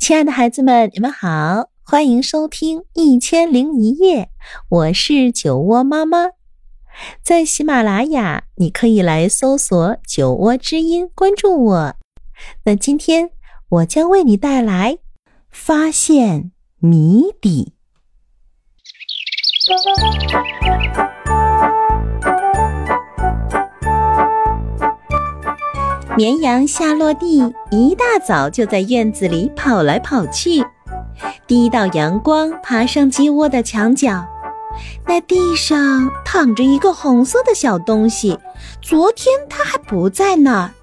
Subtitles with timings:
[0.00, 4.24] 亲爱的孩子们，你们好，欢迎收听《一千零一夜》，
[4.70, 6.30] 我是酒窝妈妈。
[7.22, 11.96] 在喜马拉雅，你可以来搜索“酒窝之音”，关注我。
[12.64, 13.32] 那今天
[13.68, 14.96] 我将为你带来
[15.50, 17.74] 发现谜底。
[26.20, 27.38] 绵羊夏洛蒂
[27.70, 30.62] 一大早就在院子里跑来跑去。
[31.46, 34.22] 第一道阳光爬上鸡窝的墙角，
[35.06, 38.38] 那地上躺着一个红色的小东西。
[38.82, 40.74] 昨天它还不在那儿。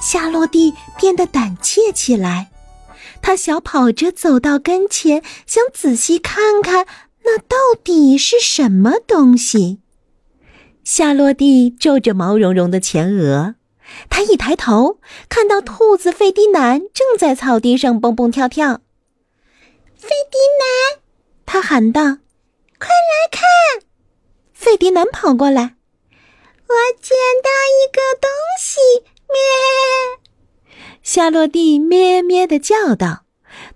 [0.00, 2.50] 夏洛蒂变得胆怯起来，
[3.20, 6.86] 他小跑着走到跟前，想仔细看看
[7.24, 9.80] 那到底是什么东西。
[10.82, 13.56] 夏洛蒂皱着毛茸茸的前额。
[14.08, 18.80] 他一抬头，看到兔子费迪南正在草地上蹦蹦跳跳。
[19.96, 21.00] 费迪南，
[21.44, 22.02] 他喊道
[22.78, 23.42] ：“快来看！”
[24.52, 25.76] 费迪南跑过来，
[26.68, 28.80] 我捡到一个东西，
[29.28, 30.70] 咩！
[31.02, 33.24] 夏洛蒂咩咩的叫道，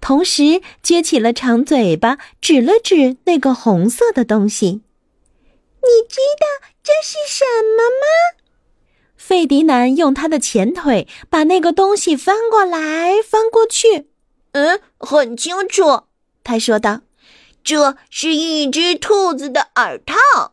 [0.01, 4.83] 同时撅起了长嘴巴，指了指那个红色的东西。
[5.83, 6.47] 你知道
[6.83, 7.44] 这是什？
[9.35, 14.09] 费迪南用他的前腿把那个东西翻过来翻过去。
[14.53, 16.05] 嗯，很清楚，
[16.45, 17.01] 他说道
[17.65, 20.53] ：“这是一只兔子的耳套。”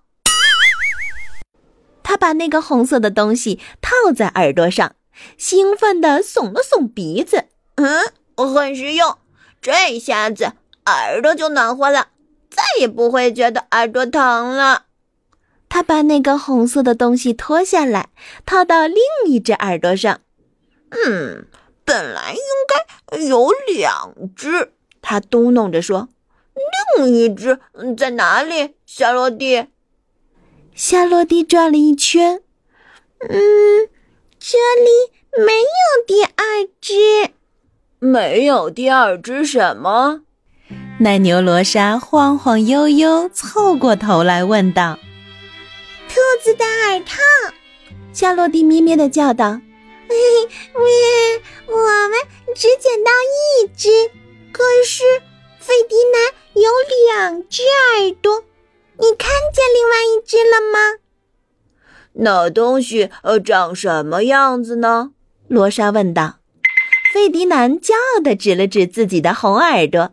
[2.02, 4.96] 他把那个红色的东西套在耳朵上，
[5.38, 7.46] 兴奋地耸了耸鼻子。
[7.76, 9.20] 嗯，很实用，
[9.62, 10.54] 这下子
[10.88, 12.08] 耳朵就暖和了，
[12.50, 14.86] 再也不会觉得耳朵疼了。
[15.74, 18.10] 他把那个红色的东西脱下来，
[18.46, 20.20] 套到另一只耳朵上。
[20.90, 21.48] 嗯，
[21.86, 26.10] 本来应该有两只，他嘟哝着说
[27.00, 27.58] ：“另一只
[27.98, 29.68] 在哪里？”夏洛蒂。
[30.76, 32.42] 夏洛蒂转了一圈，
[33.20, 33.88] 嗯，
[34.38, 37.32] 这里没有第二只。
[38.00, 40.24] 没有第二只什么？
[41.00, 45.00] 奶牛罗莎晃晃悠悠凑过头来问道。
[46.14, 47.22] 兔子的耳套，
[48.12, 49.62] 夏洛蒂咩咩的叫道
[50.12, 50.12] ：“咩，
[51.68, 52.20] 我们
[52.54, 53.12] 只捡到
[53.64, 53.90] 一只，
[54.52, 55.04] 可是
[55.60, 56.70] 费迪南有
[57.08, 58.44] 两只耳朵，
[58.98, 61.00] 你看见另外一只了吗？”
[62.14, 65.12] 那东西呃长什么样子呢？
[65.48, 66.40] 罗莎问道。
[67.14, 70.12] 费迪南骄傲的指了指自己的红耳朵：“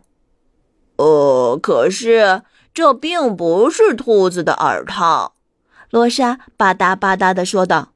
[0.95, 2.43] 哦，可是
[2.73, 5.35] 这并不是兔子的耳套。”
[5.89, 7.93] 罗莎吧嗒吧嗒地说道：“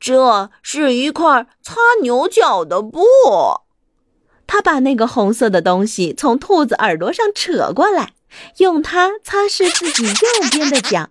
[0.00, 3.00] 这是一块擦牛角的布。”
[4.46, 8.12] 他把那个红色的东西从兔子耳朵上扯过来，
[8.58, 11.08] 用它擦拭自己右边的脚。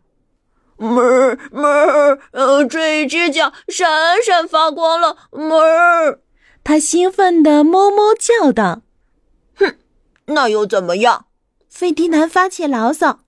[0.77, 5.17] 哞哞，呃，这只脚闪闪发光了。
[5.31, 6.19] 哞！
[6.63, 8.81] 他兴奋地哞哞叫道
[9.57, 9.75] ：“哼，
[10.27, 11.25] 那又怎么样？”
[11.69, 13.21] 费迪南发起牢骚。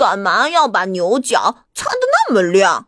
[0.00, 2.86] 干嘛要把牛角擦得那么亮？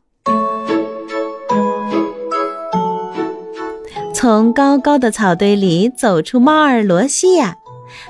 [4.14, 7.58] 从高高的草堆里走出猫儿罗西亚，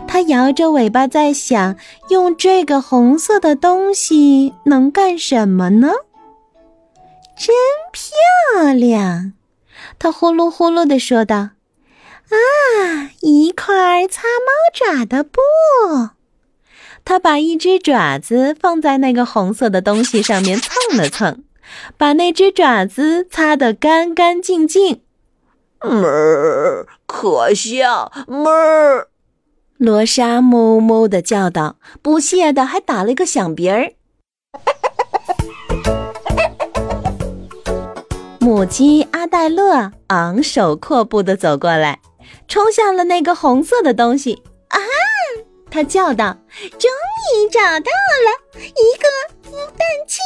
[0.06, 1.74] 它摇着尾巴在想：
[2.10, 5.88] 用这个红色的东西能干什么呢？
[7.36, 7.52] 真
[7.90, 9.32] 漂亮！
[9.98, 11.36] 它呼噜呼噜地说道
[12.30, 15.40] ：“啊，一块擦猫爪的布。”
[17.04, 21.42] 他把一只爪子放在那个红色的东西上面蹭了蹭，
[21.96, 25.02] 把那只爪子擦得干干净净。
[25.80, 28.12] 哞儿，可笑！
[28.28, 29.08] 哞儿，
[29.78, 33.92] 罗莎哞哞的叫道，不屑的还打了一个响鼻儿。
[38.38, 42.00] 母鸡阿黛勒昂首阔步的走过来，
[42.46, 44.42] 冲向了那个红色的东西。
[44.68, 44.78] 啊！
[45.72, 46.36] 他叫道
[46.78, 46.90] ：“终
[47.34, 47.90] 于找到
[48.26, 49.08] 了一个
[49.50, 50.20] 孵蛋器。”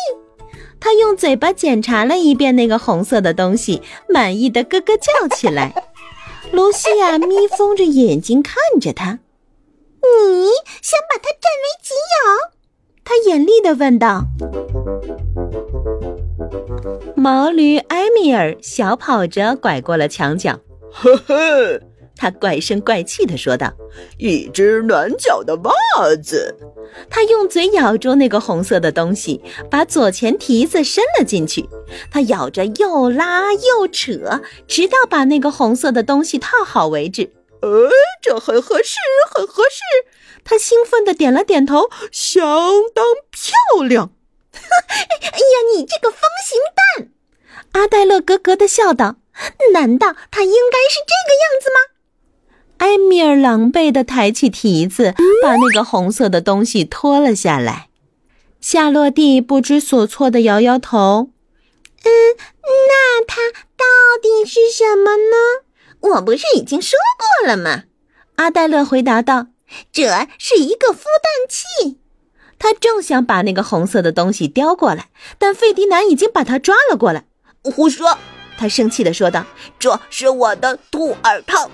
[0.80, 5.72] 他用嘴巴检查了一遍那个红色的东西，满意的咯咯叫起来。
[6.50, 9.20] 卢西亚眯缝着眼睛看着他
[10.02, 10.48] ：“你
[10.82, 12.50] 想把它占为己有？”
[13.04, 14.24] 他严厉的问道。
[17.14, 20.58] 毛驴埃米尔小跑着拐过了墙角，
[20.90, 21.80] 呵呵。
[22.16, 23.72] 他怪声怪气地说道
[24.18, 25.72] ：“一只暖脚的袜
[26.22, 26.56] 子。”
[27.10, 31.68] 他用嘴咬住那个红色的东西，把左前蹄子伸了进去。
[32.10, 37.32] 他咬着又拉又扯，直到把那个红色的东西套好为止。
[37.60, 37.90] 呃，
[38.22, 38.96] 这很合适，
[39.34, 39.80] 很合适。
[40.44, 42.44] 他兴奋地点了点头，相
[42.94, 44.12] 当漂亮。
[44.54, 46.58] 哎呀，你这个方形
[46.96, 47.08] 蛋！
[47.72, 49.16] 阿黛勒咯咯地笑道
[49.74, 51.76] ：“难道它应该是这个样子吗？”
[52.78, 57.88] 埃米尔狼狈地抬起蹄子，把那个红色的东西拖了下来。
[58.60, 61.30] 夏洛蒂不知所措地摇摇头
[62.04, 62.10] ：“嗯，
[62.88, 63.84] 那它到
[64.20, 66.10] 底是什么呢？
[66.14, 67.84] 我不是已经说过了吗？”
[68.36, 69.46] 阿黛勒回答道
[69.92, 71.98] ：“这是一个孵蛋器。”
[72.58, 77.24] 他正想把那个红色的东西叼过来，但费迪南已经把他抓了过来。
[77.62, 78.18] 胡说！
[78.58, 79.44] 他生气地说道
[79.78, 81.70] ：“这是我的兔耳套。”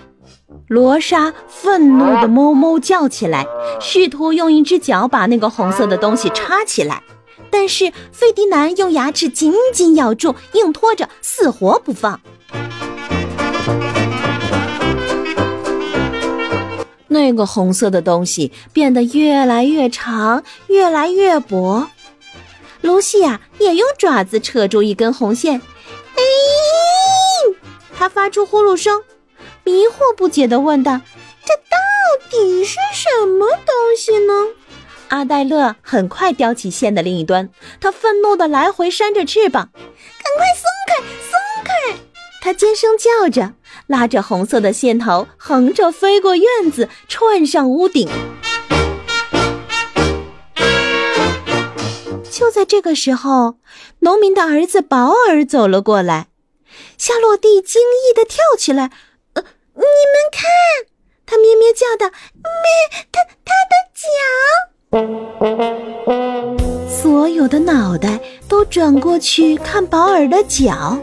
[0.69, 3.47] 罗莎愤怒地哞哞叫起来，
[3.81, 7.03] 试图用一只脚把那个红色的东西插起来，
[7.51, 12.21] 但是费迪南用牙齿紧紧咬住，硬拖着，死活不放。
[17.09, 21.89] 那个红色的东西变得越来越长，越来越薄。
[22.81, 25.61] 露西亚也用爪子扯住一根红线，
[26.17, 26.23] 哎，
[27.97, 29.03] 它发出呼噜声，
[29.65, 31.01] 迷惑不解地问道
[31.45, 34.33] ：“这到底是什么东西呢？”
[35.09, 37.51] 阿黛勒很快叼起线的另一端，
[37.81, 39.85] 他愤怒地来回扇着翅膀，“赶
[40.37, 40.95] 快松开，
[41.31, 41.99] 松开！”
[42.43, 43.55] 他尖声叫着。
[43.89, 48.09] 拉着红色的线头，横着飞过院子，窜上屋顶。
[52.31, 53.57] 就在这个时候，
[53.99, 56.29] 农民的儿子保尔走了过来。
[56.97, 58.91] 夏洛蒂惊异的跳起来：“，
[59.75, 60.51] 你们看！”
[61.27, 62.13] 他咩咩叫的
[62.63, 62.73] ：“咩，
[63.11, 64.05] 他他的脚！”
[66.89, 70.99] 所有的脑袋都转过去看保尔的脚，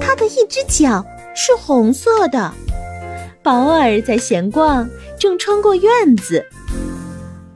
[0.00, 1.04] 他的一只脚。
[1.34, 2.52] 是红色的，
[3.42, 6.44] 保尔在闲逛，正穿过院子。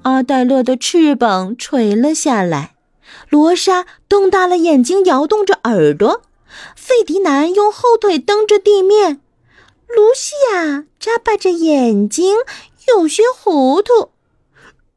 [0.00, 2.74] 阿黛勒的翅膀垂了下来，
[3.28, 6.22] 罗莎瞪大了眼睛，摇动着耳朵。
[6.74, 9.20] 费迪南用后腿蹬着地面，
[9.88, 12.36] 露西亚眨巴着眼睛，
[12.88, 14.12] 有些糊涂。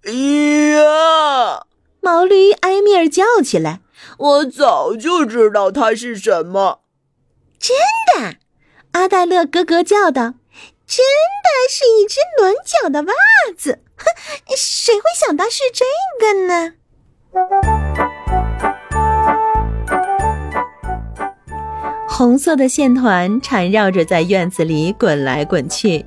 [0.04, 1.66] 哎呀！
[2.02, 3.82] 毛驴埃米尔叫起来
[4.18, 6.82] ：“我早就知道它是什么。”
[7.60, 7.76] 真
[8.16, 8.38] 的。
[8.94, 10.34] 阿黛勒咯咯叫道
[10.88, 11.06] ：“真
[11.44, 13.14] 的是一只暖脚的袜
[13.56, 13.84] 子！
[13.98, 14.06] 哼，
[14.56, 15.86] 谁会想到是这
[16.20, 16.74] 个呢？”
[22.10, 26.06] 红色的线团缠绕着在院子里滚来滚去，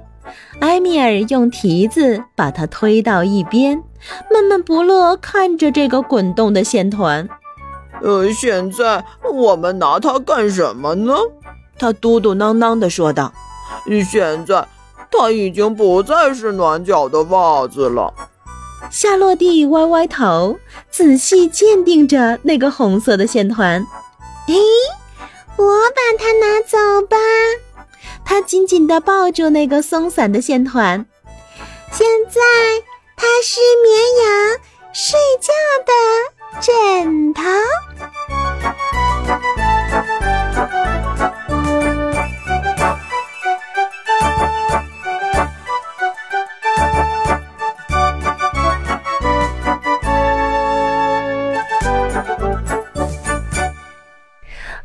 [0.61, 3.83] 埃米尔用蹄子把它推到一边，
[4.31, 7.27] 闷闷不乐看着这个滚动的线团。
[8.03, 11.15] 呃，现在我们拿它干什么呢？
[11.79, 13.33] 他嘟嘟囔囔地说道
[14.05, 14.67] ：“现在，
[15.11, 18.13] 它已经不再是暖脚的袜子了。”
[18.91, 20.59] 夏洛蒂歪歪头，
[20.91, 23.85] 仔细鉴定着那个红色的线团。
[24.49, 24.55] “诶，
[25.67, 27.17] 我把它拿走吧。”
[28.25, 31.06] 他紧紧地抱住那个松散的线团。
[31.93, 32.41] 现在，
[33.17, 33.94] 它是绵
[34.25, 34.59] 羊
[34.93, 35.53] 睡觉
[35.85, 35.93] 的